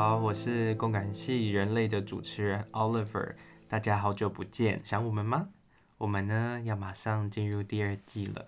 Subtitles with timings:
[0.00, 3.34] 好，我是共感系人类的主持人 Oliver，
[3.66, 5.48] 大家好久不见，想我们吗？
[5.98, 8.46] 我们呢要马上进入第二季了，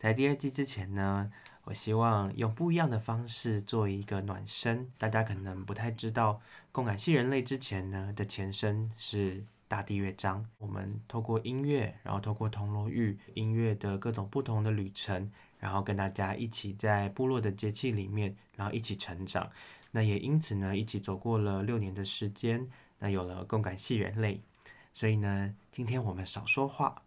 [0.00, 1.30] 在第二季之前呢，
[1.66, 4.90] 我希望用不一样的方式做一个暖身。
[4.98, 6.40] 大家可能不太知道，
[6.72, 10.44] 共感系人类之前呢的前身是大地乐章。
[10.58, 19.48] 我们透过音乐，然后透过铜锣玉音乐的各种不同的旅程，然后跟大家一起在部落的节气里面，然后一起成长。
[19.90, 22.66] 那也因此呢，一起走过了六年的时间，
[22.98, 24.40] 那有了共感系人类。
[24.94, 27.02] 所以呢，今天我们少说话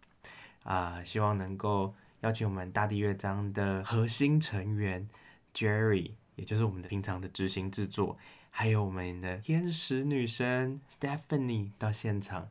[0.64, 1.94] 啊、希望能够。
[2.22, 5.04] 邀请我们大地乐章的核心成员
[5.52, 8.16] Jerry，也就是我们的平常的执行制作，
[8.48, 12.48] 还有我们的天使女神 Stephanie 到现场，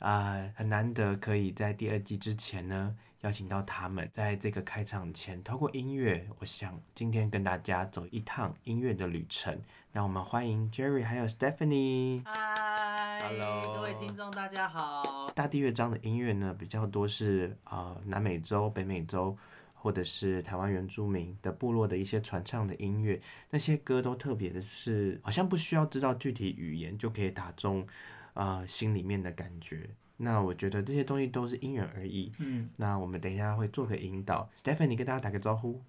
[0.00, 2.96] 啊、很难得可以在第二季之前呢。
[3.20, 9.56] 邀请到他们，在这个开场前，透过音乐，我想今天跟大家走一趟音乐的旅程。
[9.92, 12.24] 让我们欢迎 Jerry 还有 Stephanie。
[12.24, 15.30] Hi，Hello，各位听众大家好。
[15.34, 19.36] 大地乐章的音乐呢，比较多是啊、呃、南美洲、北美洲，
[19.74, 23.20] 或者是台湾原住民的部落的一些传唱的音乐。
[23.50, 27.86] 那些歌都特别的是，好像不需要知道具体语言就可以打中
[28.32, 29.90] 啊、呃、心里面的感觉。
[30.16, 32.32] 那我觉得这些东西都是因人而异。
[32.38, 34.48] 嗯，那我们等一下会做个引导。
[34.62, 35.82] Stephanie 跟大家打个招呼。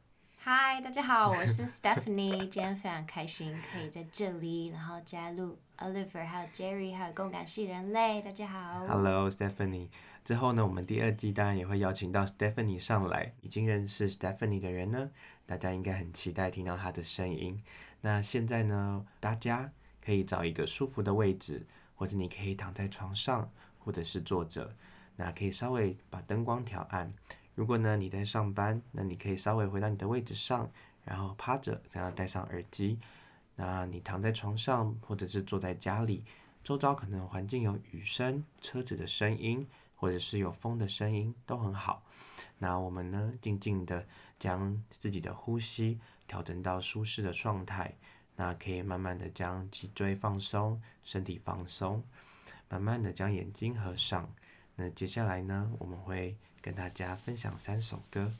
[0.45, 2.37] Hi，大家好，我是 Stephanie。
[2.49, 8.21] 今天非常开心可以在这里，然后加入 Oliver 还有 Jerry 还有共感系人类。
[8.21, 8.85] 大家好。
[8.85, 9.87] Hello，Stephanie。
[10.25, 13.33] 之后呢，我们第二季当然也会邀请到 Stephanie 上来。
[13.39, 15.09] 已经认识 Stephanie 的人呢，
[15.45, 17.57] 大家应该很期待听到她的声音。
[18.01, 19.71] 那现在呢，大家
[20.03, 23.49] 可以找一个舒服的位置，或者你可以躺在床上。
[23.79, 24.73] 或者是坐着，
[25.17, 27.13] 那可以稍微把灯光调暗。
[27.55, 30.69] 如果呢你在上班，那你可以稍微回到你的位置上，
[31.03, 32.97] 然后趴着，然后戴上耳机。
[33.55, 36.23] 那你躺在床上，或者是坐在家里，
[36.63, 42.03] 周遭可能环境有雨声、车子的声音，或者是有风的声音，都很好。
[42.57, 44.05] 那我们呢，静静的
[44.39, 47.93] 将自己的呼吸调整到舒适的状态，
[48.35, 52.03] 那可以慢慢的将脊椎放松，身体放松。
[52.69, 54.27] 慢慢的将眼睛合上，
[54.75, 58.31] 那接下来呢，我们会跟大家分享三首歌。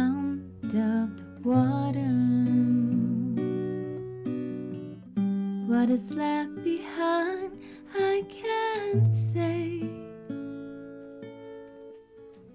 [0.00, 1.08] sound of the
[1.44, 2.14] water.
[5.66, 7.52] What is left behind,
[7.94, 9.82] I can't say.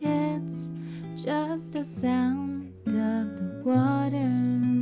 [0.02, 0.72] It's
[1.24, 4.75] just the sound of the water.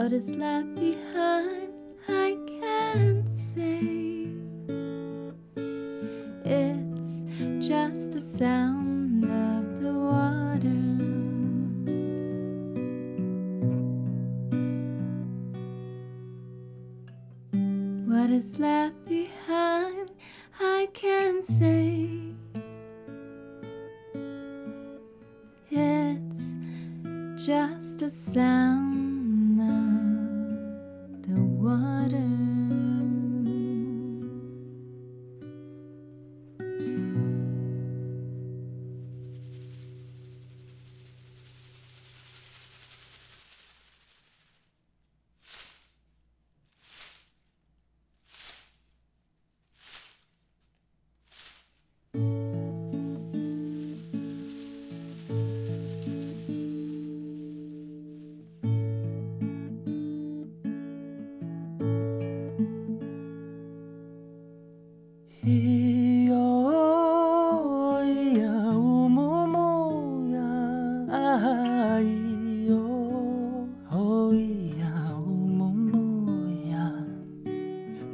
[0.00, 1.74] What is left behind,
[2.08, 4.28] I can't say.
[6.42, 7.24] It's
[7.58, 8.79] just a sound.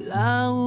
[0.06, 0.65] 老。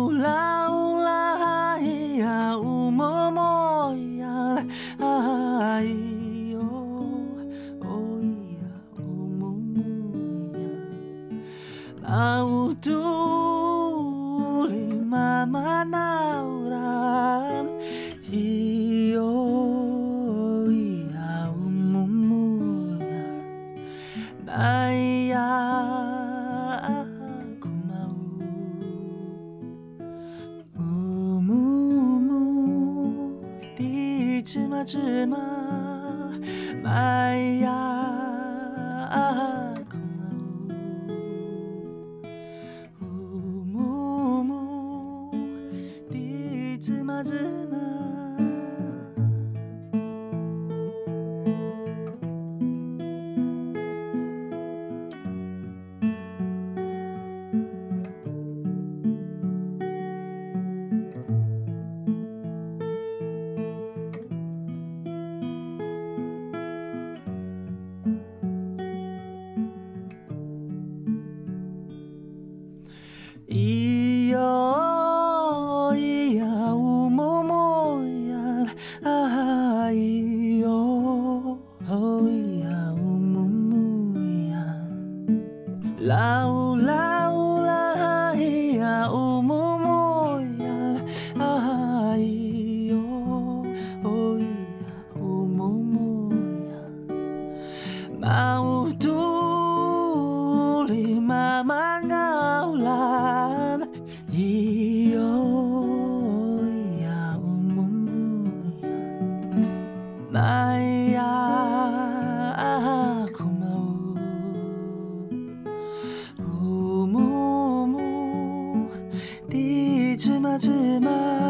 [120.59, 121.48] 子吗？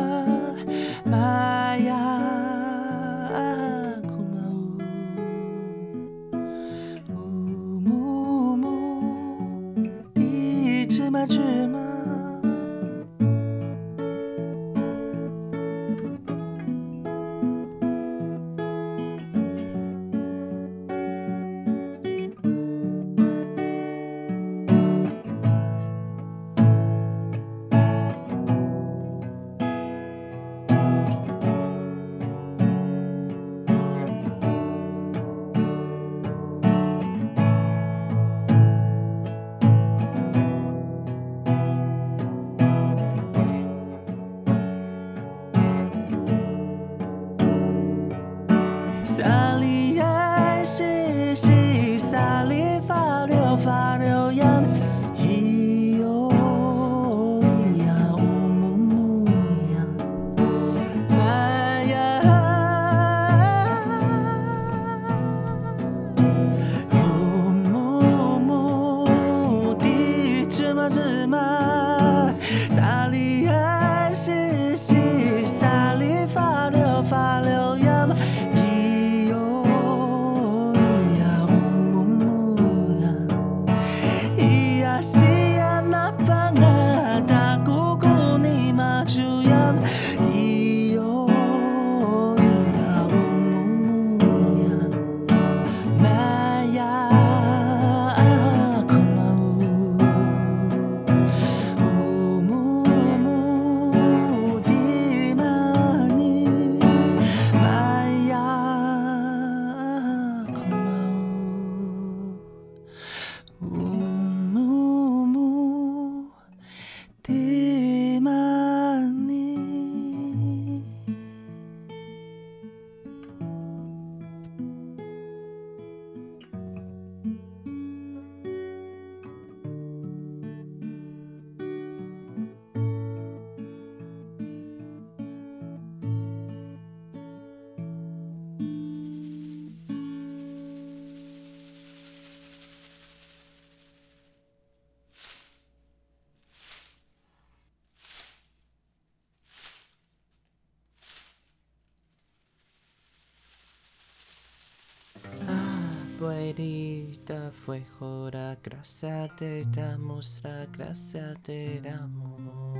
[156.19, 162.77] Abuelita fuera, gracias te damos, la gracia te damos.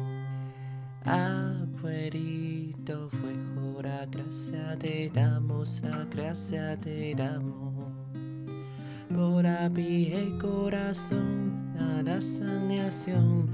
[1.06, 2.30] Abuelito
[3.10, 7.94] fuera, gracias te damos, la gracia te damos.
[9.08, 13.50] Por abrir el corazón a la sanación,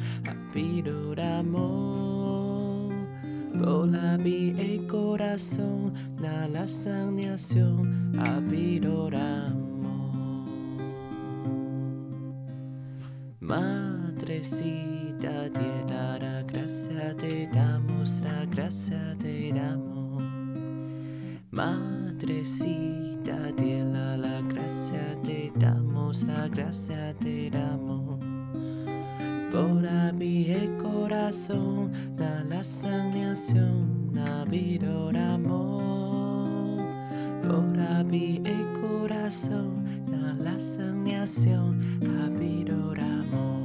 [0.52, 2.92] pido amor.
[3.64, 5.94] Por abrir el corazón
[6.28, 8.12] a la sanación,
[8.50, 9.12] pido
[13.46, 20.24] Madrecita, te la gracia, te damos la gracia, te damos.
[21.52, 28.20] Madrecita, te la gracia, te damos la gracia, te damos.
[29.52, 36.25] Por el corazón, da la sanación, habido amor.
[38.44, 43.65] E corazón, la lasañación, habido amor.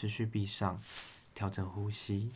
[0.00, 0.80] 持续闭上，
[1.34, 2.32] 调整呼吸。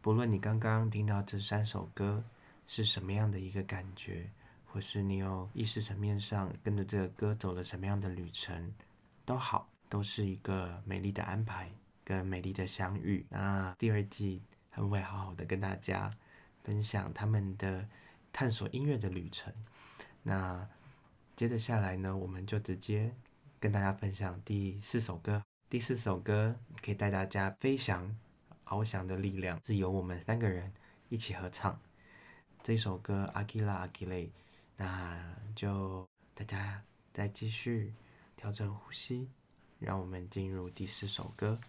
[0.00, 2.24] 不论你刚刚听到这三首歌
[2.66, 4.26] 是什么样的一个感觉，
[4.64, 8.72] 或是你有意识层面上跟着这个歌走了什么样的旅程，
[9.26, 11.70] 都好，都是一个美丽的安排
[12.04, 13.26] 跟美丽的相遇。
[13.28, 14.40] 那第二季
[14.70, 16.10] 他们会好好的跟大家
[16.64, 17.86] 分享他们的
[18.32, 19.52] 探索音乐的旅程。
[20.22, 20.66] 那
[21.36, 23.14] 接着下来呢，我们就直接
[23.60, 25.42] 跟大家分享第四首歌。
[25.70, 28.16] 第四首歌可以带大家飞翔，
[28.64, 30.72] 翱翔的力量是由我们三个人
[31.10, 31.78] 一起合唱。
[32.62, 34.26] 这首歌《阿基拉阿基雷》，
[34.78, 36.82] 那就大家
[37.12, 37.92] 再继续
[38.34, 39.28] 调整呼吸，
[39.78, 41.60] 让我们进入第四首歌。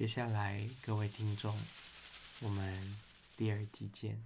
[0.00, 1.54] 接下来，各位听众，
[2.40, 2.96] 我们
[3.36, 4.18] 第二季见。